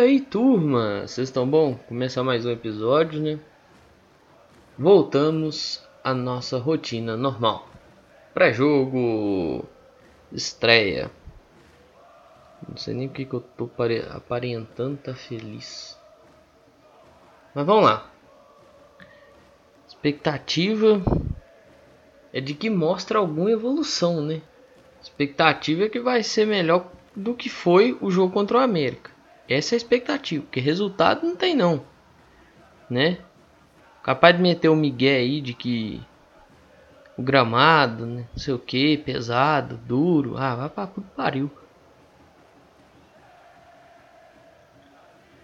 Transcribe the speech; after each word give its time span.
Aí, 0.00 0.20
turma, 0.20 1.00
vocês 1.00 1.28
estão 1.28 1.44
bom? 1.44 1.74
Começar 1.74 2.22
mais 2.22 2.46
um 2.46 2.52
episódio, 2.52 3.20
né? 3.20 3.36
Voltamos 4.78 5.82
à 6.04 6.14
nossa 6.14 6.56
rotina 6.56 7.16
normal. 7.16 7.68
Pré-jogo, 8.32 9.68
estreia. 10.30 11.10
Não 12.66 12.76
sei 12.76 12.94
nem 12.94 13.08
porque 13.08 13.24
que 13.24 13.34
eu 13.34 13.40
tô 13.40 13.68
aparentando 14.10 14.96
tá 14.98 15.14
feliz. 15.14 15.98
Mas 17.52 17.66
vamos 17.66 17.84
lá. 17.84 18.08
Expectativa 19.88 21.02
é 22.32 22.40
de 22.40 22.54
que 22.54 22.70
mostra 22.70 23.18
alguma 23.18 23.50
evolução, 23.50 24.22
né? 24.22 24.42
Expectativa 25.02 25.86
é 25.86 25.88
que 25.88 25.98
vai 25.98 26.22
ser 26.22 26.46
melhor 26.46 26.88
do 27.16 27.34
que 27.34 27.48
foi 27.48 27.98
o 28.00 28.12
jogo 28.12 28.32
contra 28.32 28.58
o 28.58 28.60
América. 28.60 29.17
Essa 29.48 29.74
é 29.74 29.76
a 29.76 29.78
expectativa, 29.78 30.44
porque 30.44 30.60
resultado 30.60 31.26
não 31.26 31.34
tem 31.34 31.56
não, 31.56 31.82
né? 32.88 33.18
Capaz 34.02 34.36
de 34.36 34.42
meter 34.42 34.68
o 34.68 34.76
migué 34.76 35.16
aí 35.16 35.40
de 35.40 35.54
que 35.54 36.02
o 37.16 37.22
gramado, 37.22 38.04
né? 38.04 38.26
não 38.30 38.38
sei 38.38 38.52
o 38.52 38.58
que, 38.58 38.98
pesado, 38.98 39.78
duro, 39.78 40.36
ah, 40.36 40.54
vai 40.54 40.68
pra 40.68 40.86
puto 40.86 41.08
pariu. 41.16 41.50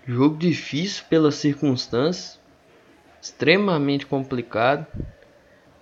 Jogo 0.06 0.36
difícil 0.36 1.04
pelas 1.08 1.36
circunstâncias, 1.36 2.38
extremamente 3.22 4.04
complicado, 4.04 4.86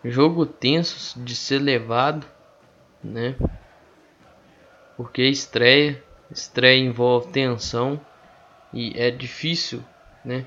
jogo 0.05 0.47
tenso 0.47 1.19
de 1.21 1.35
ser 1.35 1.59
levado, 1.59 2.25
né? 3.03 3.35
Porque 4.97 5.23
estreia, 5.23 6.03
estreia 6.31 6.79
envolve 6.79 7.33
tensão 7.33 8.01
e 8.73 8.93
é 8.97 9.11
difícil, 9.11 9.83
né? 10.25 10.47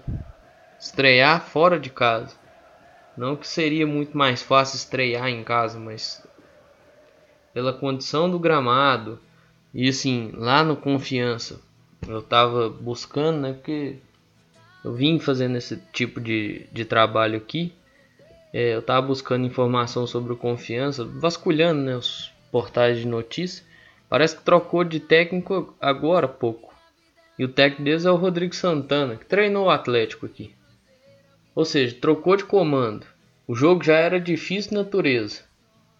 Estrear 0.79 1.41
fora 1.41 1.79
de 1.79 1.89
casa. 1.89 2.35
Não 3.15 3.35
que 3.35 3.47
seria 3.47 3.87
muito 3.87 4.17
mais 4.17 4.41
fácil 4.41 4.75
estrear 4.75 5.27
em 5.27 5.43
casa, 5.43 5.79
mas 5.79 6.25
pela 7.53 7.71
condição 7.71 8.29
do 8.29 8.37
gramado 8.37 9.19
e 9.73 9.89
assim, 9.89 10.31
lá 10.33 10.63
no 10.63 10.75
Confiança, 10.75 11.61
eu 12.07 12.21
tava 12.21 12.69
buscando, 12.69 13.39
né? 13.39 13.53
Porque 13.53 13.97
eu 14.83 14.93
vim 14.93 15.19
fazendo 15.19 15.57
esse 15.57 15.77
tipo 15.91 16.19
de, 16.19 16.67
de 16.71 16.85
trabalho 16.85 17.37
aqui. 17.37 17.73
É, 18.53 18.75
eu 18.75 18.81
tava 18.81 19.07
buscando 19.07 19.47
informação 19.47 20.05
sobre 20.05 20.31
o 20.31 20.37
Confiança, 20.37 21.03
vasculhando 21.03 21.81
né, 21.81 21.95
os 21.95 22.31
portais 22.51 22.99
de 22.99 23.07
notícia. 23.07 23.63
Parece 24.07 24.37
que 24.37 24.43
trocou 24.43 24.83
de 24.83 24.99
técnico 24.99 25.73
agora 25.81 26.25
há 26.25 26.29
pouco. 26.29 26.74
E 27.37 27.43
o 27.43 27.49
técnico 27.49 27.83
deles 27.83 28.05
é 28.05 28.11
o 28.11 28.15
Rodrigo 28.15 28.55
Santana, 28.55 29.15
que 29.15 29.25
treinou 29.25 29.65
o 29.65 29.69
Atlético 29.69 30.25
aqui. 30.25 30.53
Ou 31.53 31.65
seja, 31.65 31.95
trocou 31.99 32.35
de 32.35 32.45
comando. 32.45 33.05
O 33.47 33.53
jogo 33.53 33.83
já 33.83 33.95
era 33.95 34.19
difícil 34.19 34.71
de 34.71 34.77
natureza. 34.77 35.43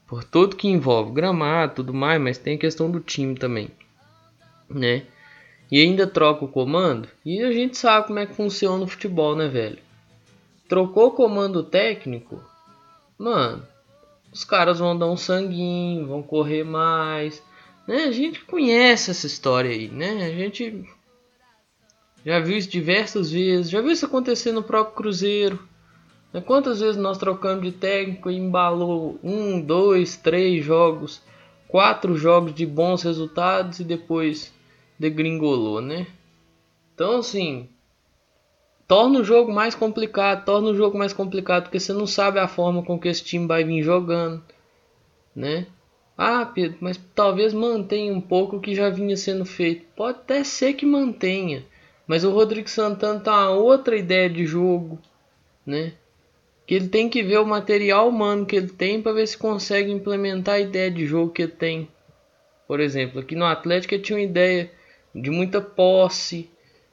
Por 0.07 0.23
tudo 0.23 0.55
que 0.55 0.67
envolve 0.67 1.11
gramado 1.11 1.75
tudo 1.75 1.93
mais, 1.93 2.21
mas 2.21 2.37
tem 2.37 2.55
a 2.55 2.59
questão 2.59 2.89
do 2.89 2.99
time 2.99 3.35
também. 3.35 3.69
Né? 4.69 5.03
E 5.71 5.81
ainda 5.81 6.07
troca 6.07 6.45
o 6.45 6.49
comando. 6.49 7.09
E 7.25 7.41
a 7.41 7.51
gente 7.51 7.77
sabe 7.77 8.07
como 8.07 8.19
é 8.19 8.25
que 8.25 8.35
funciona 8.35 8.83
o 8.83 8.87
futebol, 8.87 9.35
né, 9.35 9.47
velho? 9.47 9.79
Trocou 10.67 11.07
o 11.07 11.11
comando 11.11 11.63
técnico. 11.63 12.41
Mano, 13.17 13.63
os 14.31 14.43
caras 14.43 14.79
vão 14.79 14.97
dar 14.97 15.07
um 15.07 15.17
sanguinho, 15.17 16.07
vão 16.07 16.21
correr 16.21 16.63
mais. 16.63 17.41
Né? 17.87 18.03
A 18.03 18.11
gente 18.11 18.43
conhece 18.45 19.11
essa 19.11 19.27
história 19.27 19.71
aí, 19.71 19.87
né? 19.87 20.25
A 20.25 20.29
gente 20.29 20.85
já 22.25 22.39
viu 22.39 22.57
isso 22.57 22.69
diversas 22.69 23.31
vezes, 23.31 23.69
já 23.69 23.79
viu 23.81 23.91
isso 23.91 24.05
acontecer 24.05 24.51
no 24.51 24.63
próprio 24.63 24.95
Cruzeiro. 24.95 25.59
Né? 26.33 26.41
Quantas 26.41 26.79
vezes 26.79 26.97
nós 26.97 27.19
trocamos 27.19 27.63
de 27.63 27.71
técnico 27.71 28.31
e 28.31 28.35
embalou 28.35 29.19
um, 29.23 29.61
dois, 29.61 30.17
três 30.17 30.65
jogos, 30.65 31.21
quatro 31.67 32.17
jogos 32.17 32.55
de 32.55 32.65
bons 32.65 33.03
resultados 33.03 33.79
e 33.79 33.83
depois 33.83 34.51
degringolou, 34.97 35.81
né? 35.81 36.07
Então 36.95 37.17
assim, 37.17 37.69
torna 38.87 39.19
o 39.19 39.23
jogo 39.23 39.53
mais 39.53 39.75
complicado, 39.75 40.45
torna 40.45 40.69
o 40.69 40.75
jogo 40.75 40.97
mais 40.97 41.13
complicado 41.13 41.63
porque 41.63 41.79
você 41.79 41.93
não 41.93 42.07
sabe 42.07 42.39
a 42.39 42.47
forma 42.47 42.81
com 42.81 42.97
que 42.97 43.07
esse 43.07 43.23
time 43.23 43.45
vai 43.45 43.63
vir 43.63 43.83
jogando, 43.83 44.41
né? 45.35 45.67
Ah, 46.17 46.45
Pedro, 46.45 46.77
mas 46.79 46.99
talvez 47.13 47.53
mantenha 47.53 48.13
um 48.13 48.21
pouco 48.21 48.55
o 48.55 48.61
que 48.61 48.73
já 48.73 48.89
vinha 48.89 49.17
sendo 49.17 49.45
feito. 49.45 49.85
Pode 49.95 50.19
até 50.19 50.43
ser 50.45 50.73
que 50.73 50.85
mantenha. 50.85 51.65
Mas 52.07 52.23
o 52.23 52.31
Rodrigo 52.31 52.69
Santana 52.69 53.19
tá 53.19 53.49
outra 53.49 53.95
ideia 53.95 54.29
de 54.29 54.45
jogo, 54.45 54.99
né? 55.65 55.93
Que 56.67 56.75
ele 56.75 56.87
tem 56.87 57.09
que 57.09 57.23
ver 57.23 57.39
o 57.39 57.45
material 57.45 58.09
humano 58.09 58.45
que 58.45 58.55
ele 58.55 58.69
tem 58.69 59.01
para 59.01 59.13
ver 59.13 59.27
se 59.27 59.37
consegue 59.37 59.91
implementar 59.91 60.55
a 60.55 60.59
ideia 60.59 60.89
de 60.89 61.05
jogo 61.05 61.31
que 61.31 61.43
ele 61.43 61.51
tem. 61.51 61.87
Por 62.67 62.79
exemplo, 62.79 63.19
aqui 63.19 63.35
no 63.35 63.45
Atlético 63.45 63.93
ele 63.93 64.03
tinha 64.03 64.17
uma 64.17 64.25
ideia 64.25 64.71
de 65.13 65.29
muita 65.29 65.61
posse, 65.61 66.49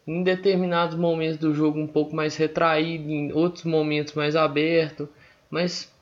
em 0.07 0.23
determinados 0.23 0.97
momentos 0.97 1.39
do 1.39 1.55
jogo 1.55 1.79
um 1.79 1.87
pouco 1.87 2.15
mais 2.15 2.37
retraído, 2.37 3.09
em 3.09 3.33
outros 3.33 3.65
momentos 3.65 4.15
mais 4.15 4.35
aberto, 4.35 5.09
mas 5.51 5.93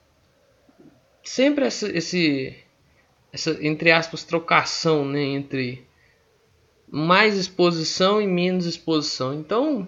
sempre 1.22 1.65
essa, 1.65 1.91
esse, 1.97 2.56
essa 3.32 3.59
entre 3.65 3.93
aspas 3.93 4.25
trocação, 4.25 5.04
né, 5.04 5.22
entre 5.22 5.87
mais 6.90 7.36
exposição 7.36 8.20
e 8.20 8.26
menos 8.26 8.66
exposição. 8.66 9.32
Então, 9.34 9.86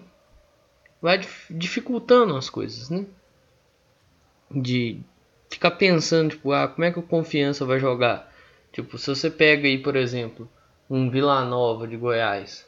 vai 1.00 1.20
dificultando 1.50 2.36
as 2.36 2.48
coisas, 2.48 2.88
né? 2.88 3.06
De 4.50 5.00
ficar 5.50 5.72
pensando, 5.72 6.30
tipo, 6.30 6.52
ah, 6.52 6.68
como 6.68 6.84
é 6.84 6.92
que 6.92 6.98
o 6.98 7.02
Confiança 7.02 7.64
vai 7.64 7.78
jogar? 7.78 8.32
Tipo, 8.70 8.96
se 8.96 9.08
você 9.08 9.30
pega 9.30 9.66
aí, 9.66 9.78
por 9.78 9.96
exemplo, 9.96 10.48
um 10.88 11.10
Vila 11.10 11.44
Nova 11.44 11.86
de 11.86 11.96
Goiás, 11.96 12.66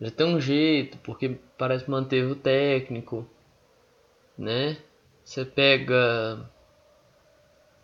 já 0.00 0.10
tem 0.10 0.26
um 0.26 0.40
jeito, 0.40 0.98
porque 0.98 1.36
parece 1.56 1.84
que 1.84 1.90
manteve 1.90 2.32
o 2.32 2.36
técnico, 2.36 3.26
né? 4.36 4.78
Você 5.24 5.44
pega 5.44 6.48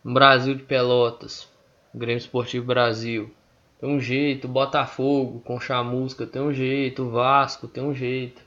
um 0.04 0.12
Brasil 0.12 0.54
de 0.54 0.64
Pelotas, 0.64 1.48
Grêmio 1.94 2.18
Esportivo 2.18 2.66
Brasil, 2.66 3.32
tem 3.86 3.94
um 3.94 4.00
jeito, 4.00 4.48
Botafogo 4.48 5.40
com 5.44 5.60
chamusca 5.60 6.26
tem 6.26 6.42
um 6.42 6.52
jeito, 6.52 7.08
Vasco 7.08 7.68
tem 7.68 7.84
um 7.84 7.94
jeito, 7.94 8.42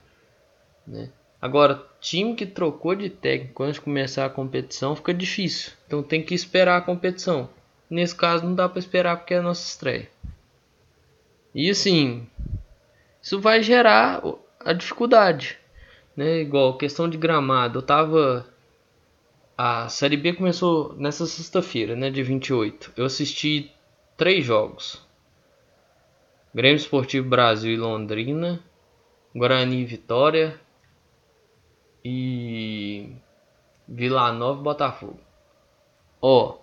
né? 0.86 1.08
Agora, 1.40 1.82
time 1.98 2.34
que 2.34 2.44
trocou 2.44 2.94
de 2.94 3.08
técnico 3.08 3.62
antes 3.62 3.76
de 3.76 3.80
começar 3.80 4.26
a 4.26 4.30
competição 4.30 4.94
fica 4.94 5.14
difícil. 5.14 5.72
Então 5.86 6.02
tem 6.02 6.22
que 6.22 6.34
esperar 6.34 6.76
a 6.76 6.82
competição. 6.82 7.48
Nesse 7.88 8.14
caso 8.14 8.44
não 8.44 8.54
dá 8.54 8.68
para 8.68 8.78
esperar 8.78 9.16
porque 9.16 9.32
é 9.32 9.38
a 9.38 9.42
nossa 9.42 9.66
estreia. 9.66 10.10
E 11.54 11.70
assim, 11.70 12.28
isso 13.22 13.40
vai 13.40 13.62
gerar 13.62 14.22
a 14.62 14.74
dificuldade, 14.74 15.58
né? 16.14 16.40
Igual 16.40 16.76
questão 16.76 17.08
de 17.08 17.16
gramado. 17.16 17.78
Eu 17.78 17.82
tava 17.82 18.46
a 19.56 19.88
Série 19.88 20.18
B 20.18 20.34
começou 20.34 20.94
nessa 20.98 21.24
sexta-feira, 21.26 21.96
né, 21.96 22.10
de 22.10 22.22
28. 22.22 22.92
Eu 22.94 23.06
assisti 23.06 23.72
três 24.18 24.44
jogos. 24.44 25.09
Grêmio 26.52 26.76
Esportivo 26.76 27.28
Brasil 27.28 27.72
e 27.72 27.76
Londrina, 27.76 28.60
Guarani 29.34 29.82
e 29.82 29.84
Vitória 29.84 30.60
e 32.04 33.12
Vila 33.86 34.32
Nova 34.32 34.60
e 34.60 34.64
Botafogo. 34.64 35.20
Ó, 36.20 36.58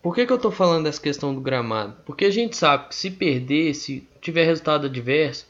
por 0.00 0.14
que, 0.14 0.24
que 0.24 0.32
eu 0.32 0.38
tô 0.38 0.52
falando 0.52 0.84
dessa 0.84 1.02
questão 1.02 1.34
do 1.34 1.40
gramado? 1.40 1.96
Porque 2.06 2.26
a 2.26 2.30
gente 2.30 2.56
sabe 2.56 2.88
que 2.88 2.94
se 2.94 3.10
perder, 3.10 3.74
se 3.74 4.08
tiver 4.20 4.44
resultado 4.44 4.86
adverso, 4.86 5.48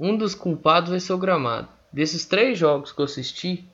um 0.00 0.16
dos 0.16 0.34
culpados 0.34 0.88
vai 0.88 1.00
ser 1.00 1.12
o 1.12 1.18
gramado. 1.18 1.68
Desses 1.92 2.24
três 2.24 2.58
jogos 2.58 2.92
que 2.92 3.00
eu 3.00 3.04
assisti, 3.04 3.68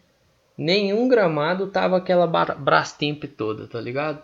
nenhum 0.58 1.06
gramado 1.06 1.68
tava 1.68 1.96
aquela 1.96 2.26
Brastemp 2.26 3.22
toda, 3.36 3.68
tá 3.68 3.80
ligado? 3.80 4.20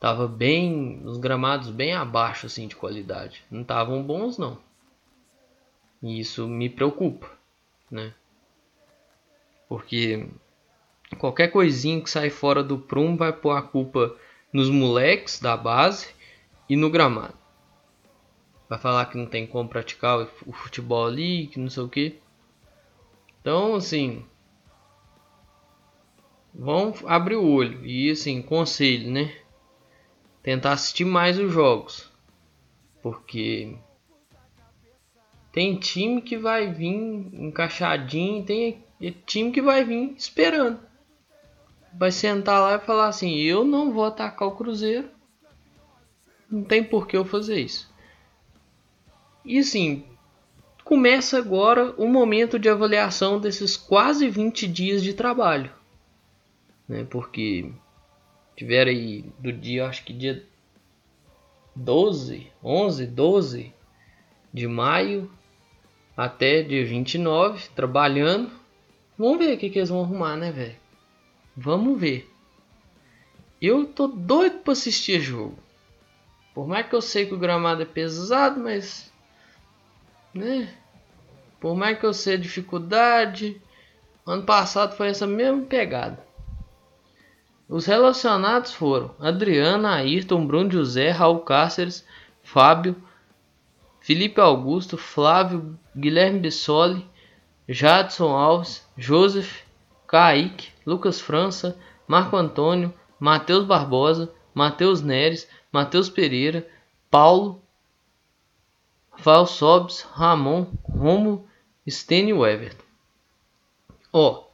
Tava 0.00 0.28
bem, 0.28 1.02
os 1.04 1.18
gramados 1.18 1.70
bem 1.70 1.92
abaixo 1.92 2.46
assim 2.46 2.68
de 2.68 2.76
qualidade. 2.76 3.42
Não 3.50 3.62
estavam 3.62 4.02
bons 4.02 4.38
não. 4.38 4.58
E 6.02 6.20
isso 6.20 6.46
me 6.46 6.68
preocupa, 6.68 7.28
né? 7.90 8.14
Porque 9.68 10.28
qualquer 11.18 11.48
coisinha 11.48 12.00
que 12.00 12.08
sai 12.08 12.30
fora 12.30 12.62
do 12.62 12.78
prumo 12.78 13.16
vai 13.16 13.32
pôr 13.32 13.50
a 13.50 13.62
culpa 13.62 14.14
nos 14.52 14.70
moleques 14.70 15.40
da 15.40 15.56
base 15.56 16.14
e 16.68 16.76
no 16.76 16.90
gramado. 16.90 17.34
Vai 18.68 18.78
falar 18.78 19.06
que 19.06 19.18
não 19.18 19.26
tem 19.26 19.46
como 19.46 19.68
praticar 19.68 20.28
o 20.46 20.52
futebol 20.52 21.06
ali, 21.06 21.48
que 21.48 21.58
não 21.58 21.70
sei 21.70 21.82
o 21.82 21.88
que. 21.88 22.20
Então, 23.40 23.74
assim, 23.74 24.24
vão 26.54 26.94
abrir 27.06 27.36
o 27.36 27.50
olho 27.50 27.84
e 27.84 28.10
assim, 28.10 28.42
conselho, 28.42 29.10
né? 29.10 29.34
Tentar 30.48 30.72
assistir 30.72 31.04
mais 31.04 31.38
os 31.38 31.52
jogos. 31.52 32.10
Porque 33.02 33.76
Tem 35.52 35.78
time 35.78 36.22
que 36.22 36.38
vai 36.38 36.72
vir 36.72 36.94
encaixadinho, 37.34 38.42
tem 38.46 38.82
time 39.26 39.52
que 39.52 39.60
vai 39.60 39.84
vir 39.84 40.14
esperando. 40.16 40.80
Vai 41.92 42.10
sentar 42.10 42.62
lá 42.62 42.76
e 42.76 42.86
falar 42.86 43.08
assim: 43.08 43.36
eu 43.36 43.62
não 43.62 43.92
vou 43.92 44.06
atacar 44.06 44.48
o 44.48 44.56
Cruzeiro. 44.56 45.10
Não 46.50 46.64
tem 46.64 46.82
por 46.82 47.06
que 47.06 47.14
eu 47.18 47.26
fazer 47.26 47.60
isso. 47.60 47.92
E 49.44 49.58
assim, 49.58 50.06
começa 50.82 51.36
agora 51.36 51.92
o 51.98 52.08
momento 52.08 52.58
de 52.58 52.70
avaliação 52.70 53.38
desses 53.38 53.76
quase 53.76 54.30
20 54.30 54.66
dias 54.66 55.02
de 55.02 55.12
trabalho. 55.12 55.70
Né? 56.88 57.04
Porque 57.04 57.70
tiveram 58.58 58.90
aí 58.90 59.24
do 59.38 59.52
dia, 59.52 59.86
acho 59.86 60.02
que 60.02 60.12
dia 60.12 60.44
12, 61.76 62.50
11, 62.62 63.06
12 63.06 63.72
de 64.52 64.66
maio 64.66 65.30
até 66.16 66.60
dia 66.64 66.84
29, 66.84 67.68
trabalhando. 67.76 68.50
Vamos 69.16 69.38
ver 69.38 69.54
o 69.54 69.58
que, 69.58 69.70
que 69.70 69.78
eles 69.78 69.90
vão 69.90 70.02
arrumar, 70.02 70.36
né, 70.36 70.50
velho? 70.50 70.74
Vamos 71.56 72.00
ver. 72.00 72.28
Eu 73.62 73.86
tô 73.86 74.08
doido 74.08 74.58
pra 74.58 74.72
assistir 74.72 75.20
jogo. 75.20 75.56
Por 76.52 76.66
mais 76.66 76.88
que 76.88 76.96
eu 76.96 77.00
sei 77.00 77.26
que 77.26 77.34
o 77.34 77.38
gramado 77.38 77.82
é 77.82 77.86
pesado, 77.86 78.58
mas. 78.58 79.12
Né? 80.34 80.74
Por 81.60 81.76
mais 81.76 81.96
que 81.96 82.06
eu 82.06 82.12
sei 82.12 82.34
a 82.34 82.38
dificuldade. 82.38 83.62
Ano 84.26 84.42
passado 84.42 84.96
foi 84.96 85.08
essa 85.08 85.28
mesma 85.28 85.62
pegada. 85.62 86.27
Os 87.68 87.84
relacionados 87.84 88.72
foram 88.72 89.14
Adriana, 89.20 89.96
Ayrton, 89.96 90.46
Bruno 90.46 90.70
José, 90.70 91.10
Raul 91.10 91.40
Cáceres, 91.40 92.06
Fábio, 92.42 92.96
Felipe 94.00 94.40
Augusto, 94.40 94.96
Flávio, 94.96 95.78
Guilherme 95.94 96.40
Bissoli, 96.40 97.06
Jadson 97.68 98.30
Alves, 98.34 98.88
Joseph, 98.96 99.62
Kaique, 100.06 100.70
Lucas 100.86 101.20
França, 101.20 101.78
Marco 102.06 102.34
Antônio, 102.36 102.94
Matheus 103.20 103.66
Barbosa, 103.66 104.32
Matheus 104.54 105.02
Neres, 105.02 105.46
Matheus 105.70 106.08
Pereira, 106.08 106.66
Paulo, 107.10 107.62
Val 109.18 109.46
Sobs, 109.46 110.00
Ramon, 110.00 110.72
Romo, 110.88 111.46
Stênio 111.86 112.46
Everton. 112.46 112.84
Ó, 114.10 114.44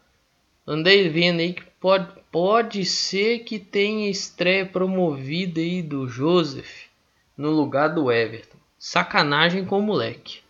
andei 0.66 1.08
vendo 1.08 1.38
aí 1.38 1.52
que 1.52 1.62
pode, 1.78 2.08
pode 2.34 2.84
ser 2.84 3.44
que 3.44 3.60
tenha 3.60 4.10
estreia 4.10 4.66
promovida 4.66 5.60
aí 5.60 5.80
do 5.80 6.08
Joseph 6.08 6.86
no 7.38 7.52
lugar 7.52 7.94
do 7.94 8.10
Everton. 8.10 8.58
Sacanagem 8.76 9.64
com 9.64 9.78
o 9.78 9.82
moleque. 9.82 10.40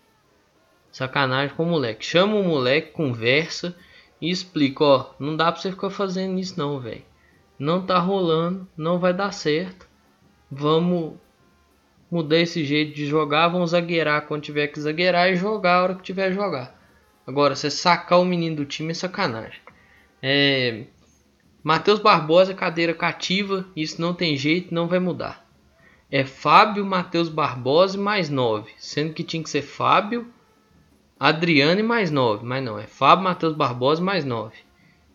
Sacanagem 0.91 1.55
com 1.55 1.65
o 1.65 1.67
moleque. 1.67 2.03
Chama 2.03 2.37
o 2.37 2.43
moleque, 2.43 2.93
conversa 2.93 3.77
e 4.19 4.31
explica, 4.31 4.83
ó, 4.83 5.11
não 5.21 5.37
dá 5.37 5.53
pra 5.53 5.61
você 5.61 5.71
ficar 5.71 5.91
fazendo 5.91 6.39
isso 6.39 6.59
não, 6.59 6.81
velho. 6.81 7.03
Não 7.59 7.85
tá 7.85 7.99
rolando, 7.99 8.67
não 8.75 8.99
vai 8.99 9.13
dar 9.13 9.33
certo. 9.33 9.87
Vamos 10.51 11.19
mudar 12.11 12.39
esse 12.39 12.65
jeito 12.65 12.95
de 12.95 13.05
jogar, 13.05 13.49
vamos 13.49 13.73
zagueirar 13.73 14.27
quando 14.27 14.41
tiver 14.41 14.69
que 14.69 14.81
zagueirar 14.81 15.29
e 15.29 15.37
jogar 15.37 15.75
a 15.75 15.83
hora 15.83 15.95
que 15.97 16.03
tiver 16.03 16.31
que 16.31 16.35
jogar. 16.35 16.81
Agora, 17.27 17.55
você 17.55 17.71
sacar 17.71 18.21
o 18.21 18.25
menino 18.25 18.57
do 18.57 18.65
time 18.65 18.93
é 18.93 18.95
sacanagem. 18.95 19.61
É... 20.23 20.87
Matheus 21.65 21.99
Barbosa, 21.99 22.53
cadeira 22.53 22.93
cativa, 22.93 23.67
isso 23.75 23.99
não 23.99 24.13
tem 24.13 24.37
jeito, 24.37 24.75
não 24.75 24.87
vai 24.87 24.99
mudar. 24.99 25.47
É 26.11 26.23
Fábio, 26.23 26.85
Matheus 26.85 27.31
Barbosa 27.31 27.99
mais 27.99 28.29
9, 28.29 28.71
sendo 28.77 29.15
que 29.15 29.25
tinha 29.25 29.43
que 29.43 29.49
ser 29.49 29.63
Fábio, 29.63 30.31
Adriane 31.19 31.83
mais 31.83 32.11
9, 32.11 32.45
mas 32.45 32.63
não, 32.63 32.79
é 32.79 32.87
Fábio 32.87 33.25
Matheus 33.25 33.55
Barbosa 33.55 34.03
mais 34.03 34.27
9. 34.27 34.55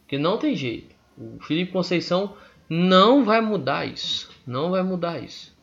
Que 0.08 0.18
não 0.18 0.40
tem 0.40 0.56
jeito. 0.56 0.96
O 1.16 1.38
Felipe 1.40 1.72
Conceição 1.72 2.36
não 2.68 3.24
vai 3.24 3.42
mudar 3.42 3.86
isso. 3.86 4.32
Não 4.48 4.72
vai 4.72 4.82
mudar 4.82 5.20
isso. 5.20 5.56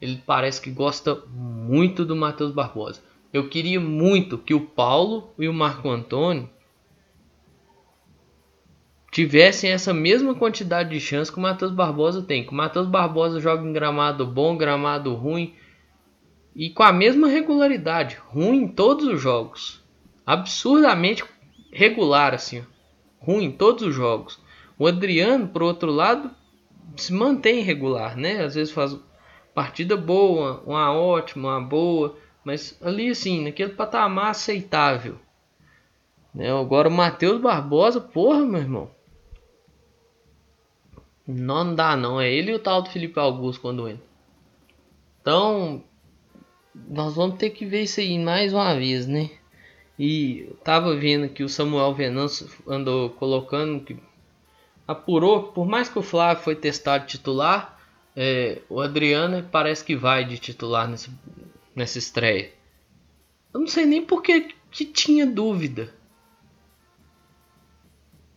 Ele 0.00 0.22
parece 0.24 0.60
que 0.60 0.70
gosta 0.70 1.20
muito 1.34 2.04
do 2.04 2.14
Matheus 2.14 2.52
Barbosa. 2.52 3.02
Eu 3.32 3.48
queria 3.48 3.80
muito 3.80 4.38
que 4.38 4.54
o 4.54 4.60
Paulo 4.60 5.34
e 5.36 5.48
o 5.48 5.52
Marco 5.52 5.90
Antônio 5.90 6.48
tivessem 9.10 9.70
essa 9.70 9.92
mesma 9.92 10.34
quantidade 10.34 10.90
de 10.90 11.00
chance 11.00 11.30
que 11.30 11.38
o 11.38 11.42
Matheus 11.42 11.72
Barbosa 11.72 12.22
tem. 12.22 12.44
Que 12.44 12.52
o 12.52 12.54
Matheus 12.54 12.86
Barbosa 12.86 13.40
joga 13.40 13.66
em 13.66 13.72
gramado 13.72 14.26
bom, 14.26 14.56
gramado 14.56 15.14
ruim 15.14 15.54
e 16.54 16.70
com 16.70 16.82
a 16.82 16.92
mesma 16.92 17.28
regularidade, 17.28 18.18
ruim 18.28 18.64
em 18.64 18.68
todos 18.68 19.06
os 19.06 19.20
jogos. 19.20 19.82
Absurdamente 20.26 21.24
regular 21.72 22.34
assim, 22.34 22.64
ruim 23.20 23.44
em 23.44 23.52
todos 23.52 23.82
os 23.82 23.94
jogos. 23.94 24.38
O 24.78 24.86
Adriano, 24.86 25.48
por 25.48 25.62
outro 25.62 25.90
lado, 25.90 26.30
se 26.96 27.12
mantém 27.12 27.62
regular, 27.62 28.16
né? 28.16 28.44
Às 28.44 28.54
vezes 28.54 28.72
faz 28.72 28.96
partida 29.54 29.96
boa, 29.96 30.62
uma 30.66 30.92
ótima, 30.92 31.56
uma 31.56 31.60
boa, 31.60 32.16
mas 32.44 32.78
ali 32.82 33.10
assim, 33.10 33.44
naquele 33.44 33.72
patamar 33.74 34.30
aceitável. 34.30 35.18
Né? 36.34 36.50
Agora 36.52 36.88
o 36.88 36.92
Matheus 36.92 37.40
Barbosa, 37.40 38.00
porra, 38.00 38.40
meu 38.44 38.60
irmão. 38.60 38.99
Não 41.32 41.74
dá 41.74 41.96
não, 41.96 42.20
é 42.20 42.32
ele 42.32 42.50
e 42.50 42.54
o 42.54 42.58
tal 42.58 42.82
do 42.82 42.90
Felipe 42.90 43.18
Augusto 43.18 43.60
quando 43.60 43.88
entra. 43.88 44.04
Então, 45.20 45.84
nós 46.74 47.14
vamos 47.14 47.38
ter 47.38 47.50
que 47.50 47.64
ver 47.64 47.82
isso 47.82 48.00
aí 48.00 48.18
mais 48.18 48.52
uma 48.52 48.74
vez, 48.74 49.06
né? 49.06 49.30
E 49.98 50.46
eu 50.48 50.56
tava 50.64 50.96
vendo 50.96 51.28
que 51.28 51.44
o 51.44 51.48
Samuel 51.48 51.94
Venâncio 51.94 52.48
andou 52.66 53.10
colocando 53.10 53.84
que 53.84 53.96
apurou 54.88 55.44
que 55.44 55.54
por 55.54 55.66
mais 55.66 55.88
que 55.88 55.98
o 55.98 56.02
Flávio 56.02 56.42
foi 56.42 56.56
testado 56.56 57.06
titular, 57.06 57.78
é, 58.16 58.60
o 58.68 58.80
Adriano 58.80 59.46
parece 59.52 59.84
que 59.84 59.94
vai 59.94 60.24
de 60.24 60.38
titular 60.38 60.88
nessa, 60.88 61.10
nessa 61.76 61.98
estreia. 61.98 62.50
Eu 63.52 63.60
não 63.60 63.66
sei 63.66 63.84
nem 63.86 64.02
por 64.02 64.22
que, 64.22 64.54
que 64.70 64.84
tinha 64.84 65.26
dúvida. 65.26 65.94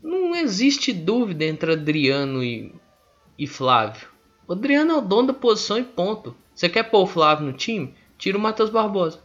Não 0.02 0.36
existe 0.36 0.92
dúvida 0.92 1.46
entre 1.46 1.72
Adriano 1.72 2.44
e, 2.44 2.74
e 3.44 3.48
Flávio. 3.48 4.08
O 4.48 4.54
Adriano 4.54 4.94
é 4.94 4.96
o 4.96 5.02
dono 5.02 5.28
da 5.28 5.34
posição 5.34 5.78
e 5.78 5.84
ponto. 5.84 6.34
Você 6.56 6.70
quer 6.70 6.84
pôr 6.84 7.04
o 7.04 7.08
Flávio 7.08 7.46
no 7.46 7.52
time? 7.52 7.94
Tira 8.18 8.38
o 8.38 8.42
Matheus 8.42 8.70
Barbosa. 8.70 9.20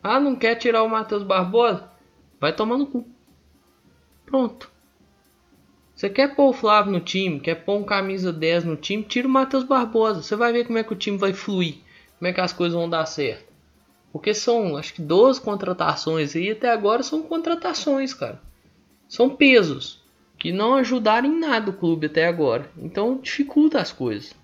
Ah, 0.00 0.20
não 0.20 0.36
quer 0.36 0.54
tirar 0.54 0.84
o 0.84 0.88
Matheus 0.88 1.24
Barbosa? 1.24 1.90
Vai 2.40 2.54
tomar 2.54 2.78
no 2.78 2.86
cu. 2.86 3.04
Pronto. 4.24 4.70
Você 5.92 6.08
quer 6.08 6.36
pôr 6.36 6.50
o 6.50 6.52
Flávio 6.52 6.92
no 6.92 7.00
time, 7.00 7.40
quer 7.40 7.56
pôr 7.56 7.78
um 7.78 7.84
camisa 7.84 8.32
10 8.32 8.64
no 8.64 8.76
time, 8.76 9.02
tira 9.02 9.26
o 9.26 9.30
Matheus 9.30 9.64
Barbosa. 9.64 10.22
Você 10.22 10.36
vai 10.36 10.52
ver 10.52 10.66
como 10.66 10.78
é 10.78 10.84
que 10.84 10.92
o 10.92 10.96
time 10.96 11.16
vai 11.16 11.32
fluir, 11.32 11.78
como 12.18 12.28
é 12.28 12.32
que 12.32 12.40
as 12.40 12.52
coisas 12.52 12.78
vão 12.78 12.88
dar 12.88 13.06
certo. 13.06 13.52
Porque 14.12 14.32
são, 14.34 14.76
acho 14.76 14.94
que 14.94 15.02
12 15.02 15.40
contratações 15.40 16.36
e 16.36 16.50
até 16.50 16.70
agora 16.70 17.02
são 17.02 17.22
contratações, 17.22 18.14
cara. 18.14 18.40
São 19.08 19.30
pesos 19.30 20.03
que 20.44 20.52
não 20.52 20.74
ajudaram 20.74 21.26
em 21.26 21.40
nada 21.40 21.70
o 21.70 21.72
clube 21.72 22.04
até 22.04 22.26
agora. 22.26 22.70
Então 22.76 23.16
dificulta 23.16 23.80
as 23.80 23.90
coisas, 23.90 24.34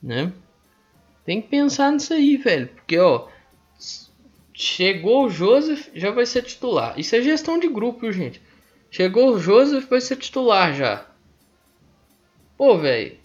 né? 0.00 0.32
Tem 1.24 1.42
que 1.42 1.48
pensar 1.48 1.90
nisso 1.90 2.14
aí, 2.14 2.36
velho. 2.36 2.68
Porque, 2.68 2.96
ó, 2.96 3.26
chegou 4.52 5.24
o 5.24 5.28
Joseph, 5.28 5.88
já 5.92 6.12
vai 6.12 6.24
ser 6.24 6.42
titular. 6.42 6.96
Isso 6.96 7.16
é 7.16 7.20
gestão 7.20 7.58
de 7.58 7.66
grupo, 7.66 8.12
gente? 8.12 8.40
Chegou 8.88 9.34
o 9.34 9.38
Joseph, 9.40 9.88
vai 9.88 10.00
ser 10.00 10.14
titular 10.18 10.72
já. 10.72 11.04
Pô, 12.56 12.78
velho. 12.78 13.16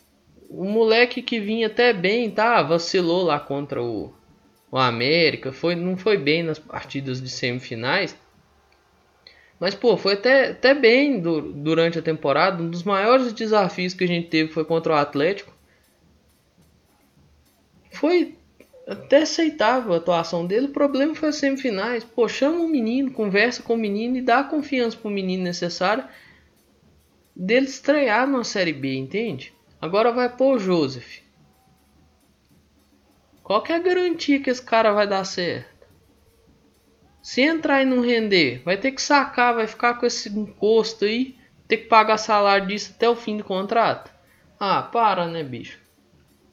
O 0.50 0.64
moleque 0.64 1.22
que 1.22 1.40
vinha 1.40 1.68
até 1.68 1.94
bem, 1.94 2.32
tá? 2.32 2.64
Vacilou 2.64 3.22
lá 3.22 3.40
contra 3.40 3.84
o, 3.84 4.12
o 4.72 4.80
América. 4.80 5.52
Foi, 5.52 5.76
não 5.76 5.96
foi 5.96 6.18
bem 6.18 6.42
nas 6.42 6.58
partidas 6.58 7.22
de 7.22 7.30
semifinais. 7.30 8.18
Mas, 9.60 9.76
pô, 9.76 9.98
foi 9.98 10.14
até, 10.14 10.52
até 10.52 10.74
bem 10.74 11.20
do, 11.20 11.42
durante 11.42 12.00
a 12.00 12.02
temporada. 12.02 12.64
Um 12.64 12.70
dos 12.70 12.84
maiores 12.84 13.34
desafios 13.34 13.94
que 13.94 14.06
a 14.06 14.08
gente 14.08 14.30
teve 14.30 14.52
foi 14.52 14.64
contra 14.64 14.94
o 14.94 14.96
Atlético 14.96 15.54
foi 17.92 18.36
até 18.88 19.24
aceitável 19.24 19.94
a 19.94 19.98
atuação 19.98 20.46
dele. 20.46 20.68
O 20.68 20.72
problema 20.72 21.14
foi 21.14 21.30
as 21.30 21.36
semifinais. 21.36 22.04
Pô, 22.04 22.28
chama 22.30 22.60
o 22.60 22.68
menino, 22.68 23.12
conversa 23.12 23.62
com 23.62 23.74
o 23.74 23.78
menino 23.78 24.18
e 24.18 24.22
dá 24.22 24.40
a 24.40 24.44
confiança 24.44 24.96
pro 24.96 25.12
menino 25.12 25.44
necessária 25.44 26.08
dele 27.36 27.66
estrear 27.66 28.28
na 28.28 28.44
Série 28.44 28.74
B, 28.74 28.96
entende? 28.96 29.54
Agora 29.82 30.12
vai 30.12 30.30
pôr 30.30 30.56
o 30.56 30.60
Joseph. 30.60 31.20
Qual 33.44 33.62
que 33.62 33.72
é 33.72 33.76
a 33.76 33.80
garantia 33.80 34.42
que 34.42 34.50
esse 34.50 34.62
cara 34.62 34.92
vai 34.92 35.08
dar 35.08 35.24
certo? 35.24 35.79
Se 37.22 37.42
entrar 37.42 37.82
e 37.82 37.86
não 37.86 38.02
render, 38.02 38.62
vai 38.64 38.78
ter 38.78 38.92
que 38.92 39.02
sacar, 39.02 39.54
vai 39.54 39.68
ficar 39.68 39.96
com 39.96 40.06
esse 40.06 40.30
encosto 40.30 41.06
aí, 41.06 41.36
ter 41.68 41.78
que 41.78 41.88
pagar 41.88 42.18
salário 42.18 42.68
disso 42.68 42.94
até 42.96 43.10
o 43.10 43.16
fim 43.16 43.38
do 43.38 43.44
contrato. 43.44 44.12
Ah, 44.60 44.82
para, 44.82 45.28
né, 45.28 45.44
bicho? 45.44 45.80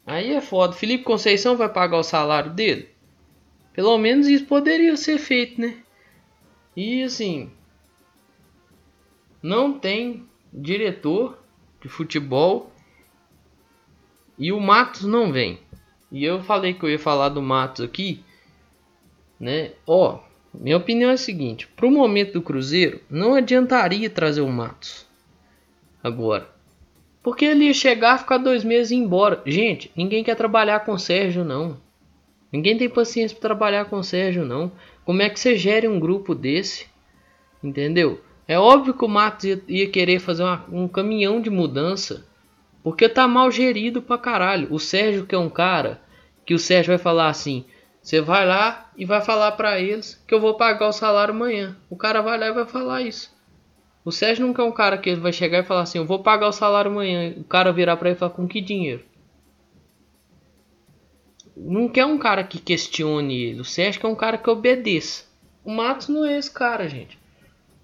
Aí 0.06 0.32
é 0.32 0.40
foda. 0.40 0.72
Felipe 0.72 1.04
Conceição 1.04 1.56
vai 1.56 1.68
pagar 1.68 1.98
o 1.98 2.04
salário 2.04 2.52
dele? 2.52 2.88
Pelo 3.72 3.98
menos 3.98 4.28
isso 4.28 4.46
poderia 4.46 4.96
ser 4.96 5.18
feito, 5.18 5.60
né? 5.60 5.78
E 6.76 7.02
assim, 7.02 7.50
não 9.42 9.78
tem 9.78 10.28
diretor 10.52 11.42
de 11.80 11.88
futebol 11.88 12.72
e 14.38 14.52
o 14.52 14.60
Matos 14.60 15.02
não 15.02 15.32
vem. 15.32 15.60
E 16.10 16.24
eu 16.24 16.42
falei 16.42 16.74
que 16.74 16.84
eu 16.84 16.90
ia 16.90 16.98
falar 16.98 17.30
do 17.30 17.42
Matos 17.42 17.84
aqui, 17.84 18.24
né? 19.40 19.72
Ó, 19.86 20.20
minha 20.60 20.76
opinião 20.76 21.10
é 21.10 21.14
a 21.14 21.18
seguinte: 21.18 21.66
para 21.68 21.86
o 21.86 21.90
momento 21.90 22.34
do 22.34 22.42
Cruzeiro, 22.42 23.00
não 23.10 23.34
adiantaria 23.34 24.10
trazer 24.10 24.40
o 24.40 24.48
Matos 24.48 25.06
agora. 26.02 26.48
Porque 27.22 27.44
ele 27.44 27.64
ia 27.64 27.74
chegar, 27.74 28.18
ficar 28.18 28.38
dois 28.38 28.62
meses 28.62 28.92
e 28.92 28.94
ir 28.94 28.98
embora. 28.98 29.42
Gente, 29.44 29.90
ninguém 29.96 30.22
quer 30.22 30.36
trabalhar 30.36 30.80
com 30.80 30.92
o 30.92 30.98
Sérgio, 30.98 31.44
não. 31.44 31.76
Ninguém 32.52 32.78
tem 32.78 32.88
paciência 32.88 33.36
para 33.36 33.48
trabalhar 33.48 33.86
com 33.86 33.98
o 33.98 34.04
Sérgio, 34.04 34.44
não. 34.44 34.70
Como 35.04 35.20
é 35.20 35.28
que 35.28 35.38
você 35.38 35.56
gere 35.56 35.88
um 35.88 35.98
grupo 35.98 36.34
desse? 36.34 36.86
Entendeu? 37.62 38.20
É 38.46 38.56
óbvio 38.58 38.94
que 38.94 39.04
o 39.04 39.08
Matos 39.08 39.44
ia, 39.44 39.60
ia 39.66 39.90
querer 39.90 40.20
fazer 40.20 40.44
uma, 40.44 40.64
um 40.70 40.86
caminhão 40.86 41.40
de 41.40 41.50
mudança. 41.50 42.24
Porque 42.82 43.08
tá 43.08 43.26
mal 43.26 43.50
gerido 43.50 44.00
pra 44.00 44.16
caralho. 44.16 44.68
O 44.70 44.78
Sérgio, 44.78 45.26
que 45.26 45.34
é 45.34 45.38
um 45.38 45.50
cara 45.50 46.00
que 46.44 46.54
o 46.54 46.58
Sérgio 46.58 46.92
vai 46.92 46.98
falar 46.98 47.28
assim: 47.28 47.64
você 48.06 48.20
vai 48.20 48.46
lá 48.46 48.88
e 48.96 49.04
vai 49.04 49.20
falar 49.20 49.50
para 49.52 49.80
eles 49.80 50.14
que 50.28 50.32
eu 50.32 50.40
vou 50.40 50.54
pagar 50.54 50.86
o 50.86 50.92
salário 50.92 51.34
amanhã. 51.34 51.76
O 51.90 51.96
cara 51.96 52.22
vai 52.22 52.38
lá 52.38 52.46
e 52.46 52.52
vai 52.52 52.64
falar 52.64 53.02
isso. 53.02 53.34
O 54.04 54.12
Sérgio 54.12 54.46
nunca 54.46 54.62
é 54.62 54.64
um 54.64 54.70
cara 54.70 54.96
que 54.96 55.16
vai 55.16 55.32
chegar 55.32 55.58
e 55.58 55.64
falar 55.64 55.80
assim: 55.80 55.98
eu 55.98 56.06
vou 56.06 56.20
pagar 56.20 56.46
o 56.46 56.52
salário 56.52 56.88
amanhã. 56.88 57.34
O 57.36 57.42
cara 57.42 57.72
virar 57.72 57.96
para 57.96 58.10
ele 58.10 58.16
e 58.16 58.18
falar: 58.20 58.30
com 58.30 58.46
que 58.46 58.60
dinheiro? 58.60 59.02
Não 61.56 61.88
quer 61.88 62.06
um 62.06 62.16
cara 62.16 62.44
que 62.44 62.60
questione 62.60 63.42
ele. 63.42 63.60
O 63.60 63.64
Sérgio 63.64 64.00
quer 64.00 64.06
um 64.06 64.14
cara 64.14 64.38
que 64.38 64.48
obedeça. 64.48 65.24
O 65.64 65.72
Matos 65.72 66.06
não 66.06 66.24
é 66.24 66.38
esse 66.38 66.52
cara, 66.52 66.88
gente. 66.88 67.18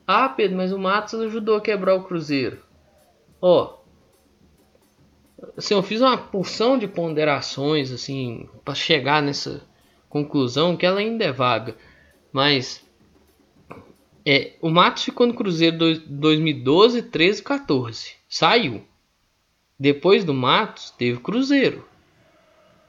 Ah, 0.06 0.28
Pedro, 0.28 0.56
mas 0.56 0.72
o 0.72 0.78
Matos 0.78 1.14
ajudou 1.14 1.56
a 1.56 1.60
quebrar 1.60 1.96
o 1.96 2.04
Cruzeiro. 2.04 2.62
Ó, 3.40 3.78
assim, 5.56 5.74
eu 5.74 5.82
fiz 5.82 6.00
uma 6.00 6.16
porção 6.16 6.78
de 6.78 6.86
ponderações 6.86 7.90
assim 7.90 8.48
para 8.64 8.76
chegar 8.76 9.20
nessa 9.20 9.71
conclusão 10.12 10.76
que 10.76 10.84
ela 10.84 11.00
ainda 11.00 11.24
é 11.24 11.32
vaga, 11.32 11.74
mas 12.30 12.84
é, 14.26 14.52
o 14.60 14.68
Matos 14.68 15.04
ficou 15.04 15.26
no 15.26 15.32
Cruzeiro 15.32 15.78
2012, 16.06 17.04
13, 17.04 17.42
14, 17.42 18.12
saiu. 18.28 18.84
Depois 19.80 20.22
do 20.22 20.34
Matos 20.34 20.90
teve 20.90 21.18
Cruzeiro. 21.18 21.88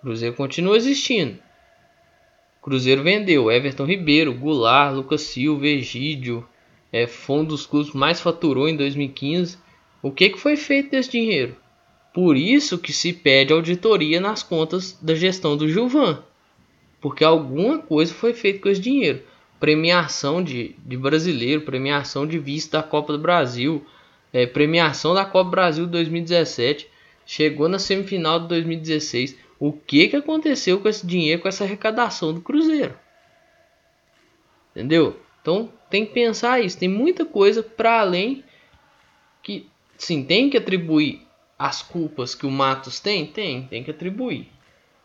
Cruzeiro 0.02 0.36
continua 0.36 0.76
existindo. 0.76 1.40
Cruzeiro 2.62 3.02
vendeu 3.02 3.50
Everton 3.50 3.86
Ribeiro, 3.86 4.34
Goulart, 4.34 4.94
Lucas 4.94 5.22
Silva, 5.22 5.66
Egídio. 5.66 6.46
É, 6.92 7.08
foi 7.08 7.38
um 7.38 7.46
dos 7.46 7.66
clubes 7.66 7.94
mais 7.94 8.20
faturou 8.20 8.68
em 8.68 8.76
2015. 8.76 9.58
O 10.02 10.12
que, 10.12 10.30
que 10.30 10.38
foi 10.38 10.58
feito 10.58 10.92
desse 10.92 11.12
dinheiro? 11.12 11.56
Por 12.14 12.36
isso 12.36 12.78
que 12.78 12.92
se 12.92 13.14
pede 13.14 13.54
auditoria 13.54 14.20
nas 14.20 14.44
contas 14.44 14.92
da 15.02 15.16
gestão 15.16 15.56
do 15.56 15.70
Gilvan. 15.70 16.22
Porque 17.04 17.26
alguma 17.26 17.80
coisa 17.80 18.14
foi 18.14 18.34
feita 18.34 18.62
com 18.62 18.70
esse 18.70 18.80
dinheiro. 18.80 19.22
Premiação 19.60 20.42
de, 20.42 20.74
de 20.86 20.96
brasileiro, 20.96 21.64
premiação 21.64 22.26
de 22.26 22.40
vista 22.40 22.78
da 22.78 22.84
Copa 22.88 23.12
do 23.12 23.20
Brasil, 23.20 23.86
é, 24.32 24.46
premiação 24.46 25.14
da 25.14 25.26
Copa 25.26 25.50
Brasil 25.50 25.86
2017. 25.86 26.88
Chegou 27.26 27.68
na 27.68 27.78
semifinal 27.78 28.40
de 28.40 28.48
2016. 28.48 29.38
O 29.60 29.74
que, 29.74 30.08
que 30.08 30.16
aconteceu 30.16 30.80
com 30.80 30.88
esse 30.88 31.06
dinheiro, 31.06 31.42
com 31.42 31.50
essa 31.50 31.66
arrecadação 31.66 32.34
do 32.34 32.40
Cruzeiro? 32.40 32.98
Entendeu? 34.72 35.20
Então 35.42 35.74
tem 35.90 36.06
que 36.06 36.14
pensar 36.14 36.62
isso. 36.62 36.80
Tem 36.80 36.88
muita 36.88 37.26
coisa 37.26 37.62
para 37.62 38.00
além 38.00 38.46
que 39.44 39.68
sim 39.98 40.24
tem 40.24 40.50
que 40.50 40.56
atribuir 40.56 41.22
as 41.60 41.82
culpas 41.82 42.34
que 42.34 42.46
o 42.46 42.52
Matos 42.52 43.02
tem? 43.02 43.26
Tem, 43.26 43.68
tem 43.68 43.84
que 43.84 43.92
atribuir. 43.92 44.53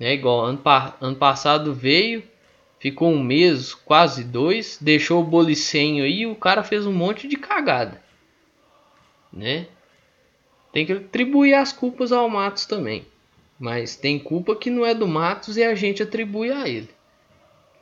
É 0.01 0.13
igual 0.13 0.41
ano, 0.41 0.61
ano 1.01 1.17
passado 1.17 1.75
veio, 1.75 2.23
ficou 2.79 3.11
um 3.11 3.23
mês, 3.23 3.75
quase 3.75 4.23
dois, 4.23 4.79
deixou 4.81 5.21
o 5.21 5.27
bolicenho 5.27 6.05
aí 6.05 6.21
e 6.21 6.27
o 6.27 6.37
cara 6.37 6.63
fez 6.63 6.87
um 6.87 6.93
monte 6.93 7.27
de 7.27 7.37
cagada. 7.37 8.03
Né? 9.33 9.67
Tem 10.73 10.87
que 10.87 10.93
atribuir 10.93 11.55
as 11.55 11.73
culpas 11.73 12.13
ao 12.13 12.29
Matos 12.29 12.67
também. 12.67 13.07
Mas 13.59 13.97
tem 13.97 14.19
culpa 14.19 14.55
que 14.55 14.71
não 14.71 14.87
é 14.87 14.95
do 14.95 15.09
Matos 15.09 15.57
e 15.57 15.65
a 15.65 15.75
gente 15.75 16.03
atribui 16.03 16.53
a 16.53 16.69
ele. 16.69 16.89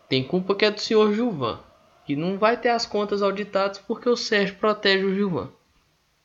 Tem 0.08 0.25
culpa 0.25 0.54
que 0.54 0.64
é 0.64 0.70
do 0.70 0.80
senhor 0.80 1.12
Gilvan, 1.12 1.61
que 2.06 2.16
não 2.16 2.38
vai 2.38 2.56
ter 2.56 2.70
as 2.70 2.87
contas 2.87 3.20
auditadas 3.20 3.78
porque 3.78 4.08
o 4.08 4.16
Sérgio 4.16 4.56
protege 4.56 5.04
o 5.04 5.14
Gilvan, 5.14 5.50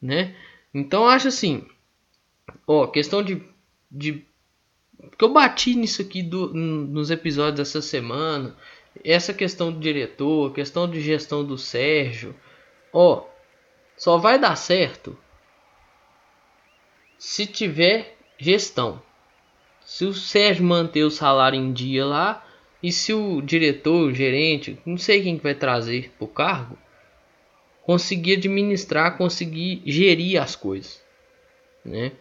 né? 0.01 0.35
Então 0.73 1.05
acho 1.05 1.27
assim, 1.27 1.67
Ó, 2.67 2.87
questão 2.87 3.23
de, 3.23 3.41
de. 3.89 4.25
Que 5.17 5.23
eu 5.23 5.33
bati 5.33 5.75
nisso 5.75 6.01
aqui 6.01 6.21
do, 6.21 6.53
nos 6.53 7.09
episódios 7.09 7.57
dessa 7.57 7.81
semana. 7.81 8.55
Essa 9.03 9.33
questão 9.33 9.71
do 9.71 9.79
diretor, 9.79 10.53
questão 10.53 10.89
de 10.89 11.01
gestão 11.01 11.43
do 11.43 11.57
Sérgio. 11.57 12.35
Ó, 12.93 13.25
só 13.97 14.17
vai 14.17 14.37
dar 14.37 14.55
certo 14.55 15.17
se 17.17 17.45
tiver 17.45 18.17
gestão. 18.37 19.01
Se 19.85 20.05
o 20.05 20.13
Sérgio 20.13 20.65
manter 20.65 21.03
o 21.03 21.11
salário 21.11 21.59
em 21.59 21.71
dia 21.71 22.05
lá 22.05 22.45
e 22.81 22.91
se 22.91 23.13
o 23.13 23.41
diretor, 23.41 24.07
o 24.07 24.13
gerente, 24.13 24.79
não 24.85 24.97
sei 24.97 25.21
quem 25.21 25.37
que 25.37 25.43
vai 25.43 25.53
trazer 25.53 26.11
o 26.19 26.27
cargo, 26.27 26.77
conseguir 27.83 28.37
administrar, 28.37 29.17
conseguir 29.17 29.81
gerir 29.85 30.41
as 30.41 30.55
coisas, 30.55 31.03
né? 31.85 32.11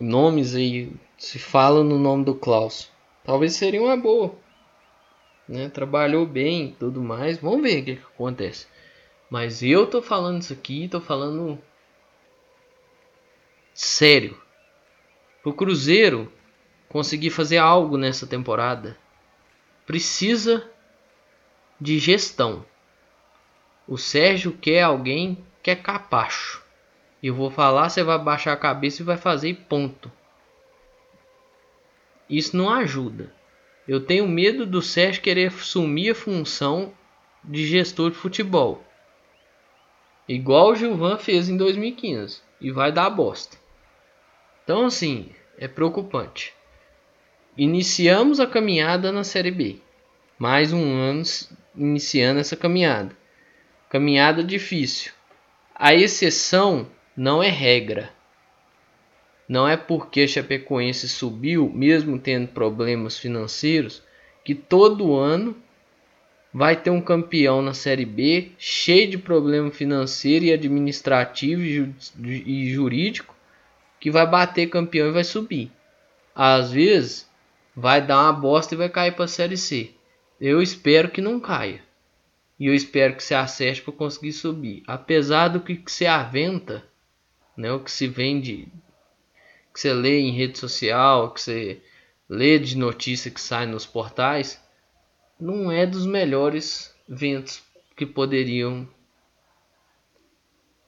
Nomes 0.00 0.54
aí 0.54 0.92
se 1.18 1.38
fala 1.38 1.84
no 1.84 1.98
nome 1.98 2.24
do 2.24 2.34
Klaus. 2.34 2.90
Talvez 3.24 3.54
seria 3.54 3.82
uma 3.82 3.96
boa. 3.96 4.34
Né? 5.46 5.68
Trabalhou 5.68 6.24
bem 6.24 6.74
tudo 6.78 7.02
mais. 7.02 7.38
Vamos 7.38 7.62
ver 7.62 7.82
o 7.82 7.84
que, 7.84 7.96
que 7.96 8.02
acontece. 8.02 8.66
Mas 9.28 9.62
eu 9.62 9.86
tô 9.86 10.00
falando 10.02 10.42
isso 10.42 10.52
aqui, 10.52 10.88
tô 10.88 11.00
falando 11.00 11.58
sério. 13.74 14.40
O 15.44 15.52
Cruzeiro 15.52 16.32
conseguir 16.88 17.30
fazer 17.30 17.58
algo 17.58 17.96
nessa 17.96 18.26
temporada 18.26 18.98
precisa 19.86 20.68
de 21.80 21.98
gestão. 21.98 22.64
O 23.86 23.96
Sérgio 23.96 24.52
quer 24.52 24.82
alguém 24.82 25.44
que 25.62 25.70
é 25.70 25.76
capacho. 25.76 26.62
Eu 27.22 27.34
vou 27.34 27.50
falar, 27.50 27.88
você 27.88 28.02
vai 28.02 28.18
baixar 28.18 28.52
a 28.52 28.56
cabeça 28.56 29.02
e 29.02 29.04
vai 29.04 29.16
fazer 29.16 29.54
ponto. 29.68 30.10
Isso 32.28 32.56
não 32.56 32.70
ajuda. 32.70 33.34
Eu 33.86 34.00
tenho 34.00 34.26
medo 34.28 34.64
do 34.64 34.80
Sérgio 34.80 35.20
querer 35.20 35.48
assumir 35.48 36.10
a 36.10 36.14
função 36.14 36.94
de 37.42 37.66
gestor 37.66 38.10
de 38.10 38.16
futebol. 38.16 38.84
Igual 40.28 40.70
o 40.70 40.76
Gilvan 40.76 41.18
fez 41.18 41.48
em 41.48 41.56
2015. 41.56 42.40
E 42.60 42.70
vai 42.70 42.92
dar 42.92 43.10
bosta. 43.10 43.56
Então 44.62 44.86
assim, 44.86 45.30
é 45.58 45.66
preocupante. 45.66 46.54
Iniciamos 47.56 48.38
a 48.38 48.46
caminhada 48.46 49.10
na 49.10 49.24
Série 49.24 49.50
B. 49.50 49.80
Mais 50.38 50.72
um 50.72 50.94
ano 50.94 51.22
iniciando 51.74 52.40
essa 52.40 52.56
caminhada. 52.56 53.14
Caminhada 53.88 54.44
difícil. 54.44 55.12
A 55.74 55.92
exceção 55.92 56.86
não 57.20 57.42
é 57.42 57.50
regra. 57.50 58.08
Não 59.46 59.68
é 59.68 59.76
porque 59.76 60.26
Chapecoense 60.26 61.06
subiu, 61.06 61.68
mesmo 61.68 62.18
tendo 62.18 62.48
problemas 62.48 63.18
financeiros, 63.18 64.02
que 64.42 64.54
todo 64.54 65.14
ano 65.14 65.54
vai 66.50 66.76
ter 66.76 66.88
um 66.88 67.02
campeão 67.02 67.60
na 67.60 67.74
Série 67.74 68.06
B 68.06 68.52
cheio 68.56 69.10
de 69.10 69.18
problema 69.18 69.70
financeiro 69.70 70.46
e 70.46 70.52
administrativo 70.54 71.60
e 71.62 72.72
jurídico 72.72 73.36
que 74.00 74.10
vai 74.10 74.26
bater 74.26 74.70
campeão 74.70 75.08
e 75.08 75.12
vai 75.12 75.24
subir. 75.24 75.70
Às 76.34 76.72
vezes 76.72 77.28
vai 77.76 78.00
dar 78.00 78.22
uma 78.22 78.32
bosta 78.32 78.74
e 78.74 78.78
vai 78.78 78.88
cair 78.88 79.12
para 79.12 79.26
a 79.26 79.28
Série 79.28 79.58
C. 79.58 79.90
Eu 80.40 80.62
espero 80.62 81.10
que 81.10 81.20
não 81.20 81.38
caia. 81.38 81.82
E 82.58 82.66
eu 82.66 82.74
espero 82.74 83.14
que 83.14 83.22
se 83.22 83.34
acerte 83.34 83.82
para 83.82 83.92
conseguir 83.92 84.32
subir. 84.32 84.82
Apesar 84.86 85.48
do 85.48 85.60
que 85.60 85.82
se 85.86 86.06
aventa 86.06 86.88
né? 87.60 87.70
O 87.72 87.80
que 87.80 87.92
se 87.92 88.08
vende, 88.08 88.68
que 89.72 89.78
você 89.78 89.92
lê 89.92 90.18
em 90.18 90.32
rede 90.32 90.58
social, 90.58 91.32
que 91.32 91.40
você 91.40 91.82
lê 92.28 92.58
de 92.58 92.76
notícia 92.76 93.30
que 93.30 93.40
sai 93.40 93.66
nos 93.66 93.84
portais, 93.84 94.60
não 95.38 95.70
é 95.70 95.84
dos 95.84 96.06
melhores 96.06 96.94
ventos 97.06 97.62
que 97.94 98.06
poderiam 98.06 98.88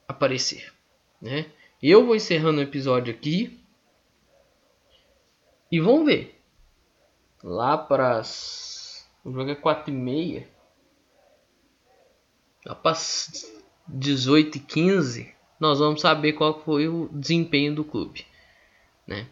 aparecer, 0.08 0.72
né? 1.20 1.50
Eu 1.82 2.06
vou 2.06 2.16
encerrando 2.16 2.60
o 2.60 2.62
episódio 2.62 3.12
aqui 3.12 3.60
e 5.70 5.80
vamos 5.80 6.06
ver 6.06 6.40
lá 7.42 7.76
para 7.76 8.18
as 8.18 9.06
O 9.24 9.32
jogo 9.32 9.50
é 9.50 9.54
4 9.54 9.92
e 9.92 9.96
meia. 9.96 10.48
Lá 12.64 12.74
para 12.76 12.96
18 13.88 14.58
e 14.58 14.60
15 14.60 15.41
nós 15.62 15.78
vamos 15.78 16.00
saber 16.00 16.32
qual 16.32 16.60
foi 16.64 16.88
o 16.88 17.08
desempenho 17.12 17.72
do 17.72 17.84
clube. 17.84 18.26
Né? 19.06 19.28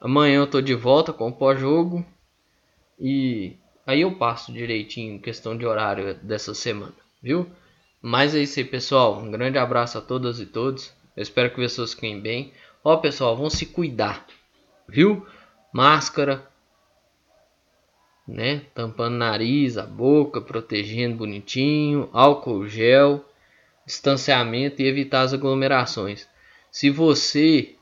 Amanhã 0.00 0.40
eu 0.40 0.46
tô 0.46 0.62
de 0.62 0.74
volta 0.74 1.12
com 1.12 1.28
o 1.28 1.32
pós-jogo. 1.32 2.02
E 2.98 3.58
aí 3.86 4.00
eu 4.00 4.14
passo 4.14 4.54
direitinho 4.54 5.20
questão 5.20 5.54
de 5.54 5.66
horário 5.66 6.14
dessa 6.14 6.54
semana, 6.54 6.94
viu? 7.22 7.46
Mas 8.00 8.34
é 8.34 8.38
isso 8.38 8.58
aí, 8.58 8.64
pessoal. 8.64 9.18
Um 9.18 9.30
grande 9.30 9.58
abraço 9.58 9.98
a 9.98 10.00
todas 10.00 10.40
e 10.40 10.46
todos. 10.46 10.94
Eu 11.14 11.22
espero 11.22 11.50
que 11.50 11.60
vocês 11.60 11.92
fiquem 11.92 12.22
bem. 12.22 12.54
Ó, 12.82 12.96
pessoal, 12.96 13.36
vão 13.36 13.50
se 13.50 13.66
cuidar, 13.66 14.26
viu? 14.88 15.26
Máscara, 15.74 16.48
né? 18.26 18.62
Tampando 18.74 19.16
nariz, 19.16 19.76
a 19.76 19.84
boca, 19.84 20.40
protegendo 20.40 21.16
bonitinho, 21.16 22.08
álcool 22.14 22.66
gel, 22.66 23.22
distanciamento 23.86 24.82
e 24.82 24.86
evitar 24.86 25.22
as 25.22 25.32
aglomerações. 25.32 26.28
Se 26.70 26.90
você 26.90 27.76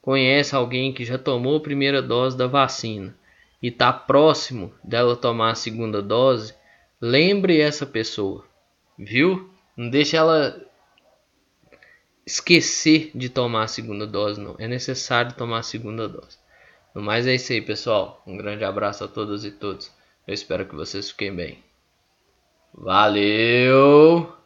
conhece 0.00 0.56
alguém 0.56 0.92
que 0.92 1.04
já 1.04 1.18
tomou 1.18 1.58
a 1.58 1.62
primeira 1.62 2.02
dose 2.02 2.36
da 2.36 2.46
vacina 2.46 3.16
e 3.62 3.68
está 3.68 3.92
próximo 3.92 4.72
dela 4.82 5.14
tomar 5.14 5.50
a 5.50 5.54
segunda 5.54 6.02
dose, 6.02 6.54
lembre 7.00 7.60
essa 7.60 7.86
pessoa, 7.86 8.44
viu? 8.98 9.50
Não 9.76 9.88
deixe 9.88 10.16
ela 10.16 10.60
esquecer 12.26 13.10
de 13.14 13.28
tomar 13.28 13.64
a 13.64 13.68
segunda 13.68 14.06
dose, 14.06 14.40
não. 14.40 14.56
É 14.58 14.66
necessário 14.66 15.34
tomar 15.34 15.58
a 15.58 15.62
segunda 15.62 16.08
dose. 16.08 16.38
No 16.94 17.02
mais 17.02 17.26
é 17.26 17.34
isso 17.34 17.52
aí, 17.52 17.62
pessoal. 17.62 18.22
Um 18.26 18.36
grande 18.36 18.64
abraço 18.64 19.04
a 19.04 19.08
todas 19.08 19.44
e 19.44 19.50
todos. 19.50 19.90
Eu 20.26 20.34
espero 20.34 20.66
que 20.66 20.74
vocês 20.74 21.10
fiquem 21.10 21.34
bem. 21.34 21.58
Valeu! 22.74 24.41